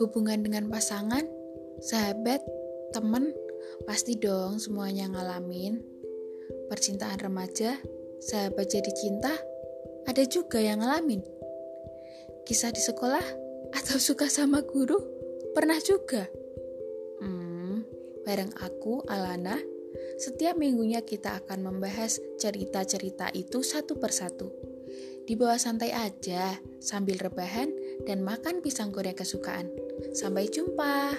Hubungan 0.00 0.40
dengan 0.40 0.72
pasangan, 0.72 1.28
sahabat, 1.84 2.40
teman, 2.96 3.36
pasti 3.84 4.16
dong 4.16 4.56
semuanya 4.56 5.12
ngalamin. 5.12 5.76
Percintaan 6.72 7.20
remaja, 7.20 7.76
sahabat 8.16 8.64
jadi 8.72 8.88
cinta, 8.96 9.28
ada 10.08 10.24
juga 10.24 10.56
yang 10.56 10.80
ngalamin. 10.80 11.20
Kisah 12.48 12.72
di 12.72 12.80
sekolah 12.80 13.20
atau 13.76 14.00
suka 14.00 14.32
sama 14.32 14.64
guru, 14.64 14.96
pernah 15.52 15.76
juga. 15.84 16.24
Hmm, 17.20 17.84
bareng 18.24 18.56
aku, 18.56 19.04
Alana, 19.04 19.60
setiap 20.16 20.56
minggunya 20.56 21.04
kita 21.04 21.44
akan 21.44 21.60
membahas 21.60 22.16
cerita-cerita 22.40 23.28
itu 23.36 23.60
satu 23.60 24.00
persatu. 24.00 24.48
Di 25.28 25.36
bawah 25.36 25.60
santai 25.60 25.92
aja, 25.92 26.56
sambil 26.80 27.20
rebahan 27.20 27.68
dan 28.04 28.24
makan 28.24 28.60
pisang 28.64 28.92
goreng 28.92 29.16
kesukaan. 29.16 29.72
Sampai 30.12 30.48
jumpa. 30.52 31.14